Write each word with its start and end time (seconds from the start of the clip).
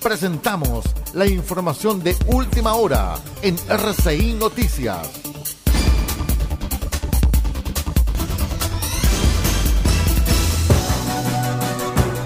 presentamos 0.00 0.84
la 1.14 1.26
información 1.26 2.02
de 2.02 2.16
última 2.26 2.74
hora 2.74 3.16
en 3.42 3.56
RCI 3.68 4.34
Noticias. 4.34 5.29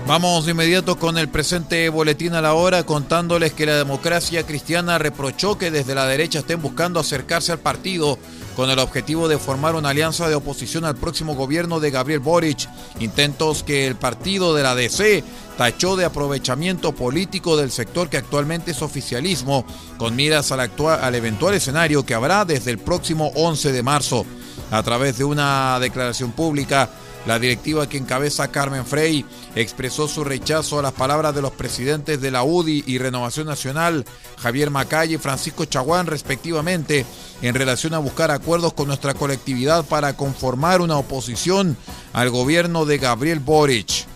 Vamos 0.07 0.45
de 0.45 0.51
inmediato 0.51 0.99
con 0.99 1.17
el 1.17 1.31
presente 1.31 1.89
boletín 1.89 2.35
a 2.35 2.43
la 2.43 2.53
hora 2.53 2.85
contándoles 2.85 3.55
que 3.55 3.65
la 3.65 3.79
democracia 3.79 4.45
cristiana 4.45 4.99
reprochó 4.99 5.57
que 5.57 5.71
desde 5.71 5.95
la 5.95 6.07
derecha 6.07 6.41
estén 6.41 6.61
buscando 6.61 7.01
acercarse 7.01 7.53
al 7.53 7.59
partido 7.59 8.19
con 8.55 8.69
el 8.69 8.79
objetivo 8.81 9.29
de 9.29 9.39
formar 9.39 9.75
una 9.75 9.89
alianza 9.89 10.29
de 10.29 10.35
oposición 10.35 10.85
al 10.85 10.97
próximo 10.97 11.35
gobierno 11.35 11.81
de 11.81 11.91
Gabriel 11.91 12.21
Boric, 12.21 12.69
intentos 13.01 13.63
que 13.63 13.87
el 13.87 13.97
partido 13.97 14.55
de 14.55 14.63
la 14.63 14.75
DC 14.75 15.25
tachó 15.57 15.97
de 15.97 16.05
aprovechamiento 16.05 16.93
político 16.93 17.57
del 17.57 17.71
sector 17.71 18.11
que 18.11 18.19
actualmente 18.19 18.73
es 18.73 18.83
oficialismo, 18.83 19.65
con 19.97 20.15
miras 20.15 20.53
al, 20.53 20.61
actual, 20.61 21.03
al 21.03 21.15
eventual 21.15 21.55
escenario 21.55 22.05
que 22.05 22.13
habrá 22.13 22.45
desde 22.45 22.73
el 22.73 22.79
próximo 22.79 23.33
11 23.37 23.73
de 23.73 23.83
marzo. 23.83 24.27
A 24.71 24.83
través 24.83 25.19
de 25.19 25.25
una 25.25 25.79
declaración 25.81 26.33
pública, 26.33 26.91
la 27.27 27.39
directiva 27.39 27.89
que 27.89 27.97
encabeza 27.97 28.51
Carmen 28.51 28.85
Frey 28.85 29.25
expresó 29.55 30.09
su 30.09 30.25
rechazo 30.25 30.79
a 30.79 30.83
las 30.83 30.93
palabras 30.93 31.35
de 31.35 31.43
los 31.43 31.53
presidentes 31.53 32.21
de 32.21 32.31
la 32.31 32.45
UDI 32.45 32.85
y 32.87 32.99
Renovación 32.99 33.47
Nacional, 33.47 34.05
Javier 34.39 34.71
Macay 34.71 35.15
y 35.15 35.19
Francisco 35.19 35.65
Chaguán, 35.65 36.07
respectivamente, 36.07 37.07
en 37.41 37.55
relación 37.55 37.95
a 37.95 37.99
buscar 37.99 38.31
acuerdos 38.31 38.75
con 38.75 38.89
nuestra 38.89 39.15
colectividad 39.15 39.85
para 39.85 40.17
conformar 40.17 40.81
una 40.81 40.99
oposición 40.99 41.77
al 42.13 42.31
gobierno 42.31 42.85
de 42.85 42.99
Gabriel 42.99 43.41
Boric. 43.41 44.07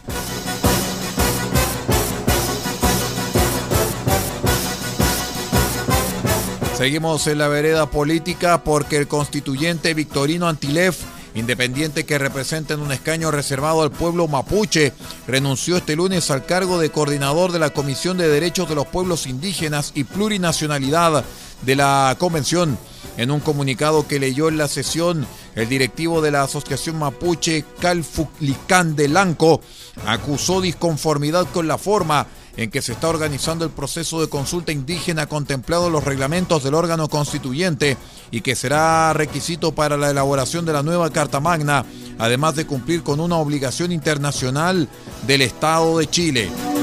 Seguimos 6.77 7.27
en 7.27 7.39
la 7.39 7.48
vereda 7.48 7.91
política 7.91 8.62
porque 8.62 8.98
el 8.98 9.09
constituyente 9.09 9.95
Victorino 9.95 10.47
Antilef 10.47 11.03
independiente 11.34 12.05
que 12.05 12.19
representa 12.19 12.75
en 12.75 12.81
un 12.81 12.93
escaño 12.93 13.31
reservado 13.31 13.83
al 13.83 13.91
pueblo 13.91 14.29
mapuche, 14.29 14.93
renunció 15.27 15.77
este 15.77 15.97
lunes 15.97 16.31
al 16.31 16.47
cargo 16.47 16.79
de 16.79 16.91
coordinador 16.91 17.53
de 17.53 17.59
la 17.59 17.70
Comisión 17.70 18.17
de 18.19 18.29
Derechos 18.29 18.69
de 18.69 18.75
los 18.75 18.87
Pueblos 18.87 19.27
Indígenas 19.27 19.93
y 19.95 20.05
Plurinacionalidad 20.05 21.25
de 21.62 21.77
la 21.77 22.17
Convención. 22.19 22.79
En 23.17 23.31
un 23.31 23.41
comunicado 23.41 24.06
que 24.06 24.20
leyó 24.20 24.48
en 24.48 24.59
la 24.59 24.69
sesión, 24.69 25.27
el 25.55 25.69
directivo 25.69 26.20
de 26.20 26.31
la 26.31 26.42
Asociación 26.42 26.98
Mapuche, 26.98 27.64
Calfulicán 27.81 28.95
de 28.95 29.09
Lanco, 29.09 29.61
acusó 30.06 30.61
disconformidad 30.61 31.47
con 31.53 31.67
la 31.67 31.79
forma 31.79 32.27
en 32.59 32.70
que 32.70 32.83
se 32.83 32.92
está 32.92 33.09
organizando 33.09 33.64
el 33.64 33.70
proceso 33.70 34.20
de 34.20 34.29
consulta 34.29 34.73
indígena 34.73 35.27
contemplado 35.27 35.86
en 35.86 35.92
los 35.92 36.05
reglamentos 36.05 36.64
del 36.64 36.75
órgano 36.75 37.09
constituyente 37.09 37.97
y 38.33 38.41
que 38.41 38.56
será 38.56 39.12
requisito 39.12 39.73
para 39.73 39.97
la 39.97 40.11
elaboración 40.11 40.64
de 40.64 40.73
la 40.73 40.83
nueva 40.83 41.11
Carta 41.11 41.39
Magna, 41.39 41.84
además 42.19 42.56
de 42.56 42.67
cumplir 42.67 43.05
con 43.05 43.20
una 43.20 43.36
obligación 43.36 43.92
internacional 43.92 44.89
del 45.27 45.42
Estado 45.42 45.98
de 45.98 46.11
Chile. 46.11 46.78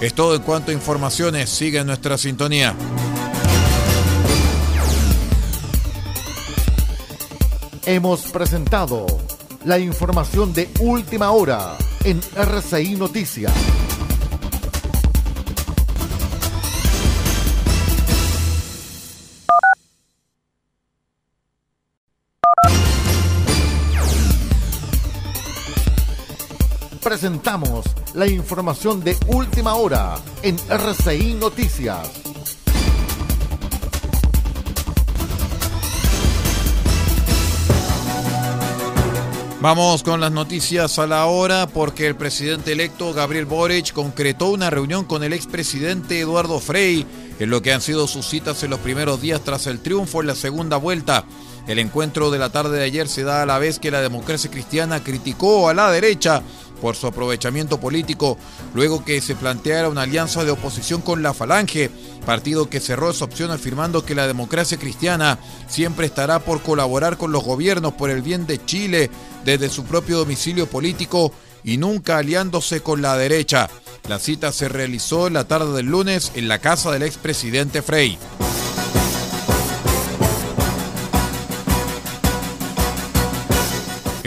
Es 0.00 0.12
todo 0.12 0.34
en 0.34 0.42
cuanto 0.42 0.70
a 0.70 0.74
informaciones. 0.74 1.48
Sigue 1.48 1.78
en 1.78 1.86
nuestra 1.86 2.18
sintonía. 2.18 2.74
Hemos 7.86 8.22
presentado 8.32 9.06
la 9.64 9.78
información 9.78 10.52
de 10.52 10.68
última 10.80 11.30
hora 11.30 11.76
en 12.04 12.20
RCI 12.36 12.96
Noticias. 12.96 13.52
Presentamos 27.06 27.84
la 28.14 28.26
información 28.26 29.00
de 29.04 29.16
última 29.28 29.76
hora 29.76 30.16
en 30.42 30.56
RCI 30.68 31.34
Noticias. 31.34 32.10
Vamos 39.60 40.02
con 40.02 40.20
las 40.20 40.32
noticias 40.32 40.98
a 40.98 41.06
la 41.06 41.26
hora 41.26 41.68
porque 41.68 42.08
el 42.08 42.16
presidente 42.16 42.72
electo 42.72 43.12
Gabriel 43.12 43.46
Boric 43.46 43.92
concretó 43.92 44.48
una 44.48 44.70
reunión 44.70 45.04
con 45.04 45.22
el 45.22 45.32
expresidente 45.32 46.18
Eduardo 46.18 46.58
Frei 46.58 47.06
en 47.38 47.50
lo 47.50 47.62
que 47.62 47.72
han 47.72 47.82
sido 47.82 48.08
sus 48.08 48.26
citas 48.26 48.64
en 48.64 48.70
los 48.70 48.80
primeros 48.80 49.20
días 49.20 49.42
tras 49.42 49.68
el 49.68 49.78
triunfo 49.78 50.22
en 50.22 50.26
la 50.26 50.34
segunda 50.34 50.76
vuelta. 50.76 51.24
El 51.66 51.80
encuentro 51.80 52.30
de 52.30 52.38
la 52.38 52.50
tarde 52.50 52.78
de 52.78 52.84
ayer 52.84 53.08
se 53.08 53.24
da 53.24 53.42
a 53.42 53.46
la 53.46 53.58
vez 53.58 53.80
que 53.80 53.90
la 53.90 54.00
democracia 54.00 54.50
cristiana 54.50 55.02
criticó 55.02 55.68
a 55.68 55.74
la 55.74 55.90
derecha 55.90 56.42
por 56.80 56.96
su 56.96 57.06
aprovechamiento 57.06 57.80
político, 57.80 58.38
luego 58.74 59.04
que 59.04 59.20
se 59.20 59.34
planteara 59.34 59.88
una 59.88 60.02
alianza 60.02 60.44
de 60.44 60.50
oposición 60.50 61.00
con 61.00 61.22
la 61.22 61.34
Falange, 61.34 61.90
partido 62.24 62.68
que 62.68 62.80
cerró 62.80 63.10
esa 63.10 63.24
opción 63.24 63.50
afirmando 63.50 64.04
que 64.04 64.14
la 64.14 64.26
democracia 64.26 64.78
cristiana 64.78 65.38
siempre 65.68 66.06
estará 66.06 66.40
por 66.40 66.62
colaborar 66.62 67.16
con 67.16 67.32
los 67.32 67.44
gobiernos 67.44 67.94
por 67.94 68.10
el 68.10 68.22
bien 68.22 68.46
de 68.46 68.64
Chile 68.64 69.10
desde 69.44 69.68
su 69.68 69.84
propio 69.84 70.18
domicilio 70.18 70.66
político 70.66 71.32
y 71.64 71.78
nunca 71.78 72.18
aliándose 72.18 72.80
con 72.80 73.02
la 73.02 73.16
derecha. 73.16 73.68
La 74.08 74.18
cita 74.18 74.52
se 74.52 74.68
realizó 74.68 75.30
la 75.30 75.48
tarde 75.48 75.72
del 75.72 75.86
lunes 75.86 76.32
en 76.34 76.48
la 76.48 76.60
casa 76.60 76.92
del 76.92 77.02
expresidente 77.02 77.82
Frey. 77.82 78.18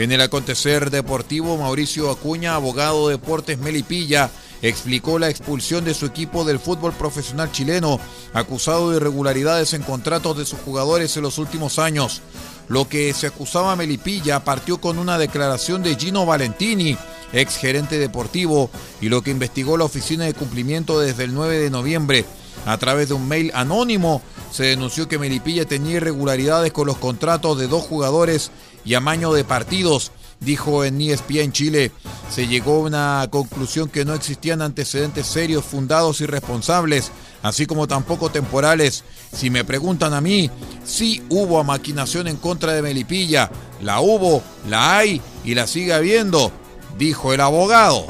En 0.00 0.12
el 0.12 0.22
acontecer 0.22 0.90
deportivo, 0.90 1.58
Mauricio 1.58 2.10
Acuña, 2.10 2.54
abogado 2.54 3.08
de 3.08 3.16
Deportes 3.16 3.58
Melipilla, 3.58 4.30
explicó 4.62 5.18
la 5.18 5.28
expulsión 5.28 5.84
de 5.84 5.92
su 5.92 6.06
equipo 6.06 6.42
del 6.42 6.58
fútbol 6.58 6.94
profesional 6.94 7.52
chileno, 7.52 8.00
acusado 8.32 8.88
de 8.88 8.96
irregularidades 8.96 9.74
en 9.74 9.82
contratos 9.82 10.38
de 10.38 10.46
sus 10.46 10.58
jugadores 10.60 11.14
en 11.18 11.22
los 11.22 11.36
últimos 11.36 11.78
años. 11.78 12.22
Lo 12.68 12.88
que 12.88 13.12
se 13.12 13.26
acusaba 13.26 13.72
a 13.72 13.76
Melipilla 13.76 14.42
partió 14.42 14.80
con 14.80 14.98
una 14.98 15.18
declaración 15.18 15.82
de 15.82 15.96
Gino 15.96 16.24
Valentini, 16.24 16.96
ex 17.34 17.58
gerente 17.58 17.98
deportivo, 17.98 18.70
y 19.02 19.10
lo 19.10 19.20
que 19.20 19.32
investigó 19.32 19.76
la 19.76 19.84
oficina 19.84 20.24
de 20.24 20.32
cumplimiento 20.32 20.98
desde 20.98 21.24
el 21.24 21.34
9 21.34 21.58
de 21.58 21.68
noviembre. 21.68 22.24
A 22.66 22.78
través 22.78 23.08
de 23.08 23.14
un 23.14 23.28
mail 23.28 23.50
anónimo 23.54 24.22
se 24.50 24.64
denunció 24.64 25.08
que 25.08 25.18
Melipilla 25.18 25.64
tenía 25.64 25.96
irregularidades 25.96 26.72
con 26.72 26.86
los 26.86 26.98
contratos 26.98 27.58
de 27.58 27.68
dos 27.68 27.82
jugadores 27.84 28.50
y 28.84 28.94
amaño 28.94 29.32
de 29.32 29.44
partidos, 29.44 30.12
dijo 30.40 30.84
en 30.84 31.00
ESPN 31.00 31.52
Chile. 31.52 31.92
Se 32.30 32.46
llegó 32.46 32.76
a 32.76 32.86
una 32.86 33.28
conclusión 33.30 33.88
que 33.88 34.04
no 34.04 34.14
existían 34.14 34.62
antecedentes 34.62 35.26
serios, 35.26 35.64
fundados 35.64 36.20
y 36.20 36.26
responsables, 36.26 37.12
así 37.42 37.66
como 37.66 37.86
tampoco 37.86 38.30
temporales. 38.30 39.04
Si 39.32 39.50
me 39.50 39.64
preguntan 39.64 40.14
a 40.14 40.20
mí, 40.20 40.50
sí 40.84 41.22
hubo 41.28 41.62
maquinación 41.64 42.28
en 42.28 42.36
contra 42.36 42.72
de 42.72 42.82
Melipilla. 42.82 43.50
La 43.82 44.00
hubo, 44.00 44.42
la 44.68 44.98
hay 44.98 45.20
y 45.44 45.54
la 45.54 45.66
sigue 45.66 45.92
habiendo, 45.92 46.52
dijo 46.98 47.32
el 47.32 47.40
abogado. 47.40 48.06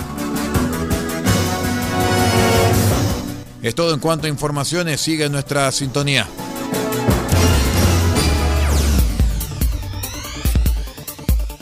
Es 3.63 3.75
todo 3.75 3.93
en 3.93 4.01
cuanto 4.01 4.27
a 4.27 4.31
informaciones, 4.31 5.01
sigue 5.01 5.29
nuestra 5.29 5.71
sintonía. 5.71 6.27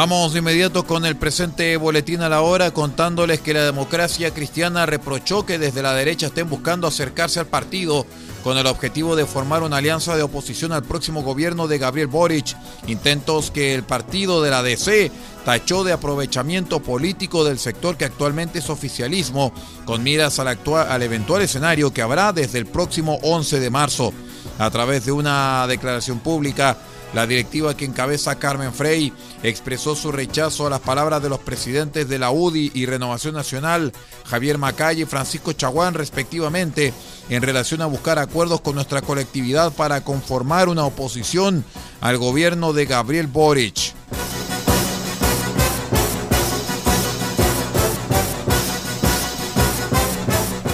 Vamos 0.00 0.32
de 0.32 0.38
inmediato 0.38 0.86
con 0.86 1.04
el 1.04 1.14
presente 1.14 1.76
boletín 1.76 2.22
a 2.22 2.30
la 2.30 2.40
hora 2.40 2.70
contándoles 2.70 3.40
que 3.40 3.52
la 3.52 3.66
democracia 3.66 4.32
cristiana 4.32 4.86
reprochó 4.86 5.44
que 5.44 5.58
desde 5.58 5.82
la 5.82 5.92
derecha 5.92 6.28
estén 6.28 6.48
buscando 6.48 6.86
acercarse 6.86 7.38
al 7.38 7.48
partido 7.48 8.06
con 8.42 8.56
el 8.56 8.66
objetivo 8.66 9.14
de 9.14 9.26
formar 9.26 9.62
una 9.62 9.76
alianza 9.76 10.16
de 10.16 10.22
oposición 10.22 10.72
al 10.72 10.84
próximo 10.84 11.22
gobierno 11.22 11.68
de 11.68 11.76
Gabriel 11.76 12.06
Boric, 12.06 12.56
intentos 12.86 13.50
que 13.50 13.74
el 13.74 13.82
partido 13.82 14.42
de 14.42 14.48
la 14.48 14.62
DC 14.62 15.12
tachó 15.44 15.84
de 15.84 15.92
aprovechamiento 15.92 16.80
político 16.80 17.44
del 17.44 17.58
sector 17.58 17.98
que 17.98 18.06
actualmente 18.06 18.60
es 18.60 18.70
oficialismo, 18.70 19.52
con 19.84 20.02
miras 20.02 20.38
al, 20.38 20.48
actual, 20.48 20.90
al 20.90 21.02
eventual 21.02 21.42
escenario 21.42 21.92
que 21.92 22.00
habrá 22.00 22.32
desde 22.32 22.56
el 22.56 22.64
próximo 22.64 23.18
11 23.20 23.60
de 23.60 23.68
marzo. 23.68 24.14
A 24.58 24.70
través 24.70 25.04
de 25.04 25.12
una 25.12 25.66
declaración 25.66 26.20
pública, 26.20 26.76
la 27.12 27.26
directiva 27.26 27.76
que 27.76 27.84
encabeza 27.84 28.38
Carmen 28.38 28.72
Frey 28.72 29.12
expresó 29.42 29.96
su 29.96 30.12
rechazo 30.12 30.66
a 30.66 30.70
las 30.70 30.80
palabras 30.80 31.22
de 31.22 31.28
los 31.28 31.40
presidentes 31.40 32.08
de 32.08 32.18
la 32.18 32.30
UDI 32.30 32.70
y 32.74 32.86
Renovación 32.86 33.34
Nacional, 33.34 33.92
Javier 34.26 34.58
Macay 34.58 35.02
y 35.02 35.04
Francisco 35.06 35.52
Chaguán, 35.52 35.94
respectivamente, 35.94 36.92
en 37.28 37.42
relación 37.42 37.82
a 37.82 37.86
buscar 37.86 38.18
acuerdos 38.18 38.60
con 38.60 38.76
nuestra 38.76 39.02
colectividad 39.02 39.72
para 39.72 40.02
conformar 40.02 40.68
una 40.68 40.84
oposición 40.84 41.64
al 42.00 42.18
gobierno 42.18 42.72
de 42.72 42.86
Gabriel 42.86 43.26
Boric. 43.26 43.94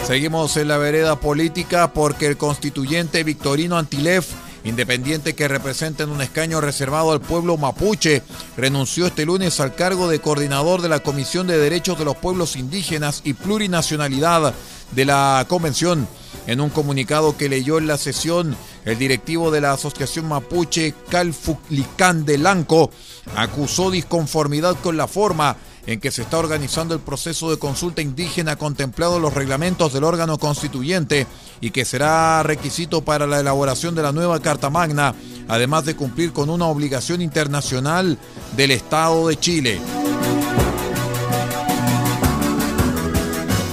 Seguimos 0.06 0.56
en 0.56 0.69
la 0.69 0.77
vereda 0.77 1.19
política 1.19 1.93
porque 1.93 2.27
el 2.27 2.37
constituyente 2.37 3.25
Victorino 3.25 3.77
Antilef 3.77 4.45
independiente 4.67 5.35
que 5.35 5.47
representa 5.47 6.03
en 6.03 6.11
un 6.11 6.21
escaño 6.21 6.61
reservado 6.61 7.13
al 7.13 7.21
pueblo 7.21 7.57
mapuche, 7.57 8.23
renunció 8.57 9.07
este 9.07 9.25
lunes 9.25 9.61
al 9.61 9.77
cargo 9.77 10.09
de 10.09 10.19
coordinador 10.19 10.83
de 10.83 10.89
la 10.89 11.01
Comisión 11.01 11.47
de 11.47 11.57
Derechos 11.57 11.99
de 11.99 12.05
los 12.05 12.17
Pueblos 12.17 12.57
Indígenas 12.57 13.21
y 13.25 13.35
Plurinacionalidad 13.35 14.53
de 14.91 15.05
la 15.05 15.47
Convención. 15.49 16.09
En 16.49 16.61
un 16.61 16.71
comunicado 16.71 17.37
que 17.37 17.49
leyó 17.49 17.79
en 17.79 17.87
la 17.87 17.97
sesión, 17.97 18.57
el 18.85 18.99
directivo 18.99 19.51
de 19.51 19.61
la 19.61 19.73
Asociación 19.73 20.27
Mapuche, 20.27 20.95
Calfulicán 21.09 22.25
de 22.25 22.39
Lanco, 22.39 22.91
acusó 23.37 23.91
disconformidad 23.91 24.77
con 24.83 24.97
la 24.97 25.07
forma 25.07 25.57
en 25.87 26.00
que 26.00 26.11
se 26.11 26.23
está 26.23 26.38
organizando 26.38 26.94
el 26.94 27.00
proceso 27.00 27.50
de 27.50 27.59
consulta 27.59 28.03
indígena 28.03 28.56
contemplado 28.56 29.17
en 29.17 29.23
los 29.23 29.35
reglamentos 29.35 29.93
del 29.93 30.05
órgano 30.05 30.37
constituyente 30.37 31.27
y 31.61 31.71
que 31.71 31.85
será 31.85 32.43
requisito 32.43 33.03
para 33.03 33.27
la 33.27 33.41
elaboración 33.41 33.94
de 33.94 34.03
la 34.03 34.12
nueva 34.12 34.41
Carta 34.41 34.69
Magna, 34.69 35.15
además 35.49 35.85
de 35.85 35.94
cumplir 35.94 36.33
con 36.33 36.50
una 36.50 36.67
obligación 36.67 37.23
internacional 37.23 38.19
del 38.56 38.73
Estado 38.73 39.29
de 39.29 39.38
Chile. 39.38 39.81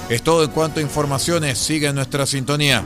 Es 0.10 0.22
todo 0.22 0.44
en 0.44 0.52
cuanto 0.52 0.80
a 0.80 0.84
informaciones. 0.84 1.58
Sigue 1.58 1.88
en 1.88 1.96
nuestra 1.96 2.28
sintonía. 2.28 2.84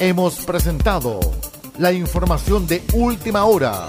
Hemos 0.00 0.34
presentado 0.40 1.20
la 1.78 1.92
información 1.92 2.66
de 2.66 2.82
última 2.92 3.44
hora 3.44 3.88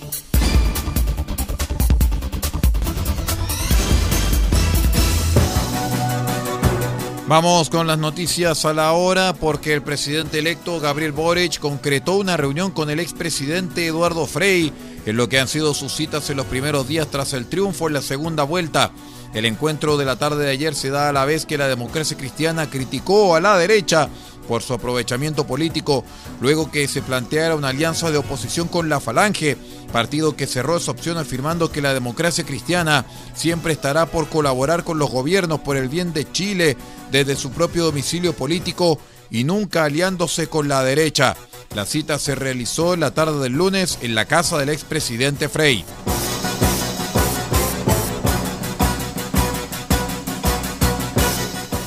Vamos 7.31 7.69
con 7.69 7.87
las 7.87 7.97
noticias 7.97 8.65
a 8.65 8.73
la 8.73 8.91
hora 8.91 9.31
porque 9.31 9.73
el 9.73 9.81
presidente 9.81 10.39
electo 10.39 10.81
Gabriel 10.81 11.13
Boric 11.13 11.59
concretó 11.59 12.17
una 12.17 12.35
reunión 12.35 12.71
con 12.71 12.89
el 12.89 12.99
expresidente 12.99 13.87
Eduardo 13.87 14.27
Frei 14.27 14.73
en 15.05 15.15
lo 15.15 15.29
que 15.29 15.39
han 15.39 15.47
sido 15.47 15.73
sus 15.73 15.93
citas 15.93 16.29
en 16.29 16.35
los 16.35 16.45
primeros 16.47 16.89
días 16.89 17.07
tras 17.07 17.31
el 17.31 17.45
triunfo 17.45 17.87
en 17.87 17.93
la 17.93 18.01
segunda 18.01 18.43
vuelta. 18.43 18.91
El 19.33 19.45
encuentro 19.45 19.95
de 19.95 20.03
la 20.03 20.17
tarde 20.17 20.43
de 20.43 20.51
ayer 20.51 20.75
se 20.75 20.89
da 20.89 21.07
a 21.07 21.13
la 21.13 21.23
vez 21.23 21.45
que 21.45 21.57
la 21.57 21.69
democracia 21.69 22.17
cristiana 22.17 22.69
criticó 22.69 23.33
a 23.33 23.39
la 23.39 23.57
derecha 23.57 24.09
por 24.51 24.63
su 24.63 24.73
aprovechamiento 24.73 25.47
político 25.47 26.03
luego 26.41 26.69
que 26.69 26.85
se 26.89 27.01
planteara 27.01 27.55
una 27.55 27.69
alianza 27.69 28.11
de 28.11 28.17
oposición 28.17 28.67
con 28.67 28.89
la 28.89 28.99
Falange, 28.99 29.55
partido 29.93 30.35
que 30.35 30.45
cerró 30.45 30.75
esa 30.75 30.91
opción 30.91 31.17
afirmando 31.17 31.71
que 31.71 31.79
la 31.79 31.93
democracia 31.93 32.43
cristiana 32.43 33.05
siempre 33.33 33.71
estará 33.71 34.07
por 34.07 34.27
colaborar 34.27 34.83
con 34.83 34.99
los 34.99 35.09
gobiernos 35.09 35.61
por 35.61 35.77
el 35.77 35.87
bien 35.87 36.11
de 36.11 36.29
Chile 36.29 36.75
desde 37.13 37.37
su 37.37 37.51
propio 37.51 37.85
domicilio 37.85 38.33
político 38.33 38.99
y 39.29 39.45
nunca 39.45 39.85
aliándose 39.85 40.47
con 40.47 40.67
la 40.67 40.83
derecha. 40.83 41.37
La 41.73 41.85
cita 41.85 42.19
se 42.19 42.35
realizó 42.35 42.93
en 42.93 42.99
la 42.99 43.11
tarde 43.11 43.39
del 43.39 43.53
lunes 43.53 43.99
en 44.01 44.15
la 44.15 44.25
casa 44.25 44.57
del 44.57 44.67
expresidente 44.67 45.47
Frey. 45.47 45.85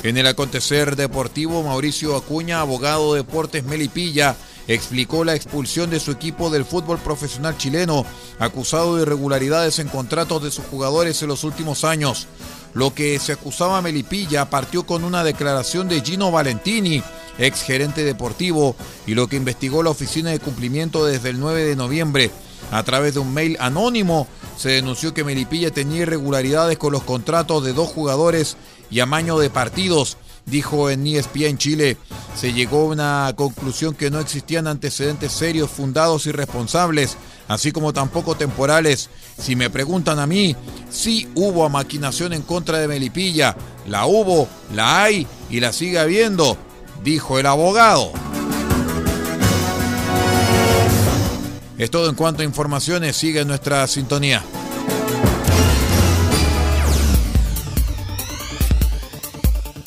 En 0.04 0.18
el 0.18 0.26
acontecer 0.26 0.96
deportivo, 0.96 1.62
Mauricio 1.62 2.14
Acuña, 2.14 2.60
abogado 2.60 3.14
de 3.14 3.20
Deportes 3.20 3.64
Melipilla, 3.64 4.36
explicó 4.68 5.24
la 5.24 5.34
expulsión 5.34 5.88
de 5.88 5.98
su 5.98 6.10
equipo 6.10 6.50
del 6.50 6.66
fútbol 6.66 6.98
profesional 6.98 7.56
chileno, 7.56 8.04
acusado 8.38 8.96
de 8.96 9.02
irregularidades 9.02 9.78
en 9.78 9.88
contratos 9.88 10.42
de 10.42 10.50
sus 10.50 10.66
jugadores 10.66 11.22
en 11.22 11.28
los 11.28 11.42
últimos 11.42 11.84
años. 11.84 12.26
Lo 12.74 12.92
que 12.92 13.18
se 13.18 13.32
acusaba 13.32 13.78
a 13.78 13.82
Melipilla 13.82 14.50
partió 14.50 14.84
con 14.84 15.04
una 15.04 15.24
declaración 15.24 15.88
de 15.88 16.02
Gino 16.02 16.30
Valentini, 16.30 17.02
ex 17.38 17.62
gerente 17.62 18.04
deportivo, 18.04 18.76
y 19.06 19.14
lo 19.14 19.26
que 19.26 19.36
investigó 19.36 19.82
la 19.82 19.88
Oficina 19.88 20.32
de 20.32 20.38
Cumplimiento 20.38 21.06
desde 21.06 21.30
el 21.30 21.40
9 21.40 21.64
de 21.64 21.76
noviembre. 21.76 22.30
A 22.70 22.82
través 22.82 23.14
de 23.14 23.20
un 23.20 23.32
mail 23.32 23.56
anónimo 23.60 24.26
se 24.56 24.70
denunció 24.70 25.14
que 25.14 25.24
Melipilla 25.24 25.70
tenía 25.70 26.02
irregularidades 26.02 26.78
con 26.78 26.92
los 26.92 27.02
contratos 27.02 27.64
de 27.64 27.72
dos 27.72 27.88
jugadores 27.88 28.56
y 28.94 29.00
amaño 29.00 29.40
de 29.40 29.50
partidos, 29.50 30.16
dijo 30.46 30.88
en 30.88 31.04
ESPN 31.04 31.58
Chile. 31.58 31.96
Se 32.36 32.52
llegó 32.52 32.82
a 32.82 32.92
una 32.92 33.32
conclusión 33.34 33.92
que 33.92 34.08
no 34.08 34.20
existían 34.20 34.68
antecedentes 34.68 35.32
serios, 35.32 35.68
fundados 35.68 36.26
y 36.26 36.32
responsables, 36.32 37.16
así 37.48 37.72
como 37.72 37.92
tampoco 37.92 38.36
temporales. 38.36 39.10
Si 39.36 39.56
me 39.56 39.68
preguntan 39.68 40.20
a 40.20 40.28
mí, 40.28 40.54
sí 40.90 41.28
hubo 41.34 41.68
maquinación 41.68 42.34
en 42.34 42.42
contra 42.42 42.78
de 42.78 42.86
Melipilla. 42.86 43.56
La 43.88 44.06
hubo, 44.06 44.48
la 44.72 45.02
hay 45.02 45.26
y 45.50 45.58
la 45.58 45.72
sigue 45.72 45.98
habiendo, 45.98 46.56
dijo 47.02 47.40
el 47.40 47.46
abogado. 47.46 48.12
Es 51.78 51.90
todo 51.90 52.08
en 52.08 52.14
cuanto 52.14 52.42
a 52.42 52.44
informaciones, 52.44 53.16
sigue 53.16 53.44
nuestra 53.44 53.84
sintonía. 53.88 54.44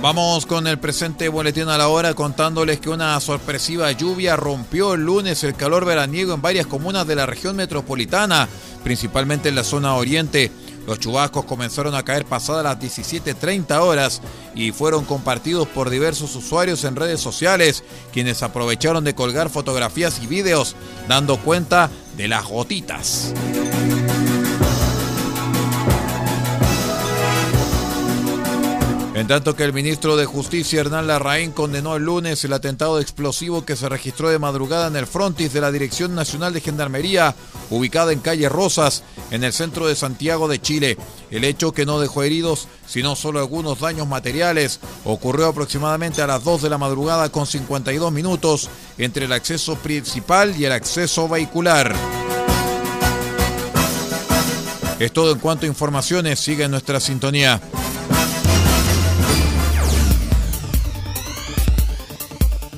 Vamos 0.00 0.46
con 0.46 0.68
el 0.68 0.78
presente 0.78 1.28
boletín 1.28 1.68
a 1.68 1.76
la 1.76 1.88
hora 1.88 2.14
contándoles 2.14 2.78
que 2.78 2.88
una 2.88 3.18
sorpresiva 3.18 3.90
lluvia 3.90 4.36
rompió 4.36 4.94
el 4.94 5.04
lunes 5.04 5.42
el 5.42 5.56
calor 5.56 5.84
veraniego 5.84 6.32
en 6.32 6.40
varias 6.40 6.68
comunas 6.68 7.04
de 7.04 7.16
la 7.16 7.26
región 7.26 7.56
metropolitana, 7.56 8.48
principalmente 8.84 9.48
en 9.48 9.56
la 9.56 9.64
zona 9.64 9.96
oriente. 9.96 10.52
Los 10.86 11.00
chubascos 11.00 11.46
comenzaron 11.46 11.96
a 11.96 12.04
caer 12.04 12.24
pasadas 12.24 12.62
las 12.62 12.78
17.30 12.78 13.80
horas 13.80 14.22
y 14.54 14.70
fueron 14.70 15.04
compartidos 15.04 15.66
por 15.66 15.90
diversos 15.90 16.34
usuarios 16.36 16.84
en 16.84 16.94
redes 16.94 17.20
sociales, 17.20 17.82
quienes 18.12 18.44
aprovecharon 18.44 19.02
de 19.02 19.16
colgar 19.16 19.50
fotografías 19.50 20.20
y 20.22 20.28
videos 20.28 20.76
dando 21.08 21.38
cuenta 21.38 21.90
de 22.16 22.28
las 22.28 22.46
gotitas. 22.46 23.34
En 29.18 29.26
tanto 29.26 29.56
que 29.56 29.64
el 29.64 29.72
ministro 29.72 30.16
de 30.16 30.26
Justicia 30.26 30.78
Hernán 30.78 31.08
Larraín 31.08 31.50
condenó 31.50 31.96
el 31.96 32.04
lunes 32.04 32.44
el 32.44 32.52
atentado 32.52 33.00
explosivo 33.00 33.64
que 33.64 33.74
se 33.74 33.88
registró 33.88 34.28
de 34.28 34.38
madrugada 34.38 34.86
en 34.86 34.94
el 34.94 35.08
frontis 35.08 35.52
de 35.52 35.60
la 35.60 35.72
Dirección 35.72 36.14
Nacional 36.14 36.52
de 36.52 36.60
Gendarmería, 36.60 37.34
ubicada 37.68 38.12
en 38.12 38.20
calle 38.20 38.48
Rosas, 38.48 39.02
en 39.32 39.42
el 39.42 39.52
centro 39.52 39.88
de 39.88 39.96
Santiago 39.96 40.46
de 40.46 40.60
Chile. 40.60 40.96
El 41.32 41.42
hecho 41.42 41.72
que 41.72 41.84
no 41.84 41.98
dejó 41.98 42.22
heridos, 42.22 42.68
sino 42.86 43.16
solo 43.16 43.40
algunos 43.40 43.80
daños 43.80 44.06
materiales, 44.06 44.78
ocurrió 45.04 45.48
aproximadamente 45.48 46.22
a 46.22 46.28
las 46.28 46.44
2 46.44 46.62
de 46.62 46.70
la 46.70 46.78
madrugada 46.78 47.28
con 47.32 47.44
52 47.44 48.12
minutos 48.12 48.70
entre 48.98 49.24
el 49.24 49.32
acceso 49.32 49.74
principal 49.74 50.54
y 50.56 50.64
el 50.64 50.70
acceso 50.70 51.28
vehicular. 51.28 51.92
Es 55.00 55.12
todo 55.12 55.32
en 55.32 55.40
cuanto 55.40 55.66
a 55.66 55.68
informaciones. 55.68 56.38
Sigue 56.38 56.64
en 56.64 56.70
nuestra 56.70 57.00
sintonía. 57.00 57.60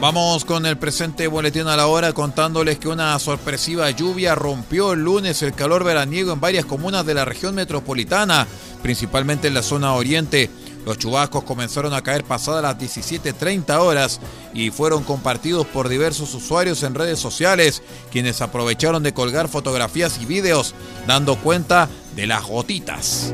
Vamos 0.00 0.46
con 0.46 0.64
el 0.64 0.78
presente 0.78 1.26
boletín 1.26 1.66
a 1.66 1.76
la 1.76 1.86
hora 1.86 2.14
contándoles 2.14 2.78
que 2.78 2.88
una 2.88 3.18
sorpresiva 3.18 3.90
lluvia 3.90 4.34
rompió 4.34 4.94
el 4.94 5.04
lunes 5.04 5.42
el 5.42 5.52
calor 5.52 5.84
veraniego 5.84 6.32
en 6.32 6.40
varias 6.40 6.64
comunas 6.64 7.04
de 7.04 7.12
la 7.12 7.26
región 7.26 7.54
metropolitana, 7.54 8.46
principalmente 8.82 9.48
en 9.48 9.54
la 9.54 9.62
zona 9.62 9.92
oriente. 9.92 10.48
Los 10.86 10.96
chubascos 10.96 11.44
comenzaron 11.44 11.92
a 11.92 12.00
caer 12.00 12.24
pasadas 12.24 12.62
las 12.62 12.78
17.30 12.78 13.78
horas 13.78 14.20
y 14.54 14.70
fueron 14.70 15.04
compartidos 15.04 15.66
por 15.66 15.90
diversos 15.90 16.32
usuarios 16.32 16.82
en 16.82 16.94
redes 16.94 17.18
sociales, 17.18 17.82
quienes 18.10 18.40
aprovecharon 18.40 19.02
de 19.02 19.12
colgar 19.12 19.48
fotografías 19.48 20.18
y 20.18 20.24
videos 20.24 20.74
dando 21.06 21.36
cuenta 21.36 21.90
de 22.16 22.26
las 22.26 22.42
gotitas. 22.44 23.32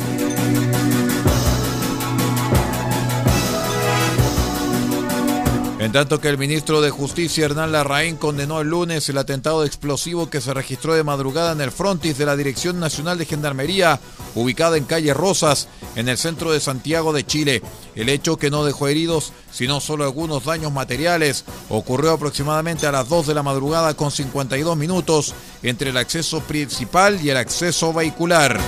En 5.87 5.93
tanto 5.93 6.21
que 6.21 6.29
el 6.29 6.37
ministro 6.37 6.81
de 6.81 6.91
Justicia 6.91 7.45
Hernán 7.45 7.71
Larraín 7.71 8.17
condenó 8.17 8.61
el 8.61 8.67
lunes 8.67 9.09
el 9.09 9.19
atentado 9.19 9.65
explosivo 9.65 10.29
que 10.29 10.41
se 10.41 10.53
registró 10.53 10.95
de 10.95 11.05
madrugada 11.05 11.53
en 11.53 11.61
el 11.61 11.71
frontis 11.71 12.19
de 12.19 12.27
la 12.27 12.35
Dirección 12.35 12.81
Nacional 12.81 13.19
de 13.19 13.25
Gendarmería, 13.25 14.01
ubicada 14.35 14.79
en 14.79 14.85
calle 14.85 15.15
Rosas, 15.15 15.69
en 15.95 16.09
el 16.09 16.19
centro 16.19 16.51
de 16.51 16.59
Santiago 16.59 17.13
de 17.13 17.25
Chile. 17.25 17.63
El 17.95 18.09
hecho 18.09 18.37
que 18.37 18.51
no 18.51 18.65
dejó 18.65 18.89
heridos, 18.89 19.33
sino 19.53 19.79
solo 19.79 20.03
algunos 20.03 20.45
daños 20.45 20.73
materiales, 20.73 21.45
ocurrió 21.69 22.11
aproximadamente 22.11 22.89
a 22.89 22.93
las 22.93 23.09
2 23.09 23.29
de 23.29 23.35
la 23.35 23.45
madrugada 23.45 23.95
con 23.95 24.11
52 24.11 24.77
minutos 24.77 25.35
entre 25.63 25.91
el 25.91 25.99
acceso 25.99 26.41
principal 26.41 27.25
y 27.25 27.31
el 27.31 27.37
acceso 27.37 27.93
vehicular. 27.93 28.59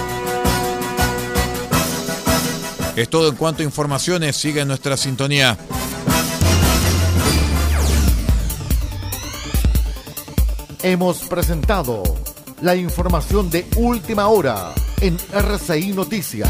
Es 2.94 3.10
todo 3.10 3.28
en 3.28 3.34
cuanto 3.34 3.62
a 3.62 3.64
informaciones. 3.64 4.36
Sigue 4.36 4.60
en 4.60 4.68
nuestra 4.68 4.96
sintonía. 4.96 5.58
Hemos 10.82 11.24
presentado 11.24 12.04
la 12.62 12.76
información 12.76 13.50
de 13.50 13.66
última 13.76 14.28
hora 14.28 14.72
en 15.00 15.16
RCI 15.32 15.92
Noticias. 15.92 16.48